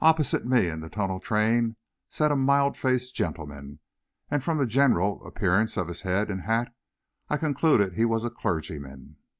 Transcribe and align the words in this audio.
Opposite 0.00 0.44
me 0.44 0.66
in 0.66 0.80
the 0.80 0.90
tunnel 0.90 1.20
train 1.20 1.76
sat 2.08 2.32
a 2.32 2.36
mild 2.36 2.76
faced 2.76 3.14
gentleman, 3.14 3.78
and 4.28 4.42
from 4.42 4.58
the 4.58 4.66
general, 4.66 5.24
appearance 5.24 5.76
of 5.76 5.86
his 5.86 6.00
head 6.00 6.30
and 6.32 6.42
hat 6.42 6.74
I 7.30 7.36
concluded 7.36 7.92
he 7.94 8.04
was 8.04 8.24
a 8.24 8.30
clergyman. 8.30 9.18